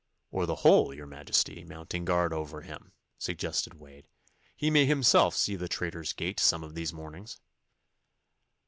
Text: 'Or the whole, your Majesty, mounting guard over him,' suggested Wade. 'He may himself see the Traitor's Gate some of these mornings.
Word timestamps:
'Or 0.31 0.47
the 0.47 0.55
whole, 0.65 0.91
your 0.95 1.05
Majesty, 1.05 1.63
mounting 1.63 2.05
guard 2.05 2.33
over 2.33 2.61
him,' 2.61 2.91
suggested 3.19 3.75
Wade. 3.75 4.07
'He 4.55 4.71
may 4.71 4.87
himself 4.87 5.35
see 5.35 5.55
the 5.55 5.67
Traitor's 5.69 6.11
Gate 6.13 6.39
some 6.39 6.63
of 6.63 6.73
these 6.73 6.91
mornings. 6.91 7.39